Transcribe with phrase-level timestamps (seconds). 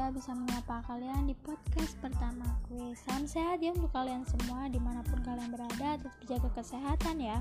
[0.00, 4.80] ya bisa menyapa kalian di podcast pertama gue Salam sehat ya untuk kalian semua di
[4.80, 7.38] mana pun kalian berada Tetap jaga kesehatan ya.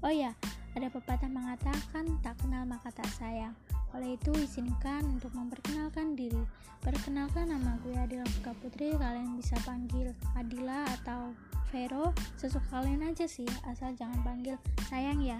[0.00, 0.36] Oh ya,
[0.76, 3.56] ada pepatah mengatakan tak kenal maka tak sayang.
[3.92, 6.40] Oleh itu izinkan untuk memperkenalkan diri.
[6.80, 11.30] Perkenalkan nama gue Adila Fuka Putri Kalian bisa panggil Adila atau
[11.70, 14.58] Vero Sesuka kalian aja sih Asal jangan panggil
[14.90, 15.38] sayang ya.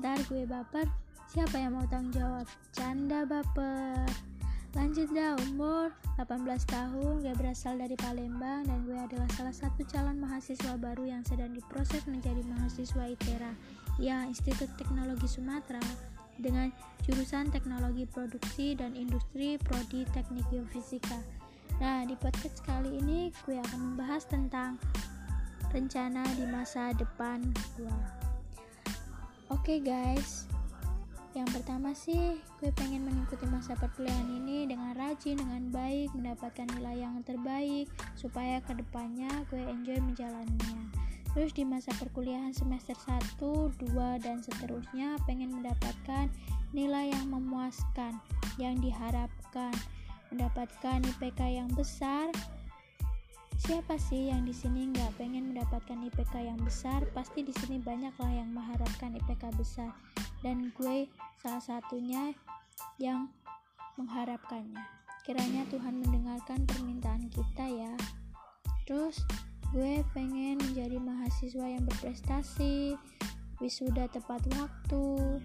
[0.00, 0.90] Ntar gue baper
[1.30, 2.46] Siapa yang mau tanggung jawab?
[2.74, 4.29] Canda baper
[4.70, 10.22] Lanjut dah umur 18 tahun, gue berasal dari Palembang dan gue adalah salah satu calon
[10.22, 13.50] mahasiswa baru yang sedang diproses menjadi mahasiswa ITERA,
[13.98, 15.82] ya Institut Teknologi Sumatera
[16.38, 16.70] dengan
[17.02, 21.18] jurusan Teknologi Produksi dan Industri Prodi Teknik Geofisika.
[21.82, 24.78] Nah, di podcast kali ini gue akan membahas tentang
[25.74, 27.42] rencana di masa depan
[27.74, 27.98] gue.
[29.50, 30.49] Oke okay guys,
[31.60, 37.20] pertama sih gue pengen mengikuti masa perkuliahan ini dengan rajin dengan baik mendapatkan nilai yang
[37.20, 37.84] terbaik
[38.16, 40.88] supaya ke depannya gue enjoy menjalaninya
[41.36, 42.96] terus di masa perkuliahan semester
[43.38, 46.32] 1, 2, dan seterusnya pengen mendapatkan
[46.74, 48.18] nilai yang memuaskan
[48.58, 49.70] yang diharapkan.
[50.30, 52.30] Mendapatkan IPK yang besar
[53.60, 58.16] siapa sih yang di sini nggak pengen mendapatkan IPK yang besar pasti di sini banyak
[58.16, 59.92] lah yang mengharapkan IPK besar
[60.40, 61.04] dan gue
[61.44, 62.32] salah satunya
[62.96, 63.28] yang
[64.00, 64.80] mengharapkannya.
[65.28, 67.92] Kiranya Tuhan mendengarkan permintaan kita ya.
[68.88, 69.20] Terus
[69.76, 72.96] gue pengen menjadi mahasiswa yang berprestasi,
[73.60, 75.36] wisuda tepat waktu.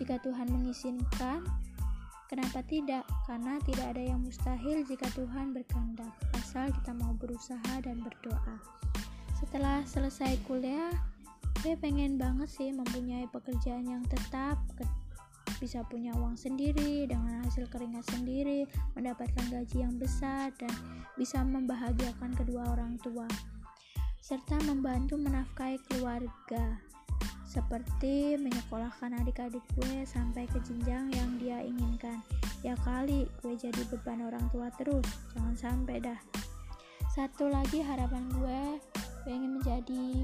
[0.00, 1.44] Jika Tuhan mengizinkan,
[2.30, 3.02] kenapa tidak?
[3.26, 8.56] Karena tidak ada yang mustahil jika Tuhan berkehendak, asal kita mau berusaha dan berdoa.
[9.34, 10.94] Setelah selesai kuliah,
[11.66, 14.62] gue pengen banget sih mempunyai pekerjaan yang tetap
[15.58, 18.64] bisa punya uang sendiri dengan hasil keringat sendiri
[18.96, 20.72] mendapatkan gaji yang besar dan
[21.20, 23.28] bisa membahagiakan kedua orang tua
[24.24, 26.80] serta membantu menafkahi keluarga
[27.44, 31.58] seperti menyekolahkan adik-adik gue sampai ke jenjang yang dia
[32.70, 35.02] ya kali gue jadi beban orang tua terus
[35.34, 36.20] jangan sampai dah
[37.10, 38.62] satu lagi harapan gue
[39.26, 40.22] pengen menjadi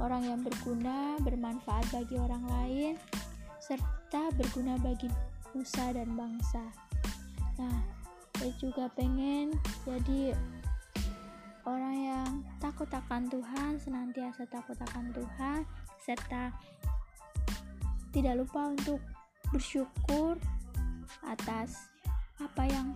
[0.00, 2.94] orang yang berguna, bermanfaat bagi orang lain,
[3.58, 5.08] serta berguna bagi
[5.56, 6.62] nusa dan bangsa.
[7.56, 7.80] Nah,
[8.36, 9.56] saya juga pengen
[9.88, 10.36] jadi
[11.64, 15.64] orang yang takut akan Tuhan, senantiasa takut akan Tuhan,
[16.04, 16.52] serta
[18.12, 19.00] tidak lupa untuk
[19.50, 20.36] bersyukur
[21.24, 21.90] atas
[22.40, 22.92] apa yang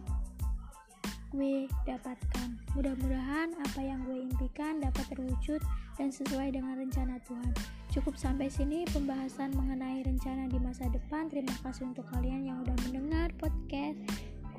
[1.31, 2.49] gue dapatkan.
[2.75, 5.63] Mudah-mudahan apa yang gue impikan dapat terwujud
[5.95, 7.55] dan sesuai dengan rencana Tuhan.
[7.91, 11.31] Cukup sampai sini pembahasan mengenai rencana di masa depan.
[11.31, 13.99] Terima kasih untuk kalian yang udah mendengar podcast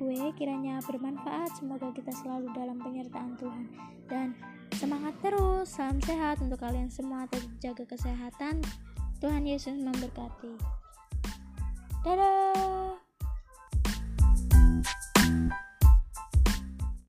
[0.00, 1.54] gue kiranya bermanfaat.
[1.60, 3.64] Semoga kita selalu dalam penyertaan Tuhan
[4.08, 4.34] dan
[4.74, 5.70] semangat terus.
[5.70, 7.28] Salam sehat untuk kalian semua.
[7.28, 8.64] Tetap jaga kesehatan.
[9.22, 10.58] Tuhan Yesus memberkati.
[12.02, 12.61] Dadah.